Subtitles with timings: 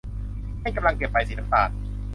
[0.59, 1.69] เม่นกำลังเก็บใบสีน้ำตาล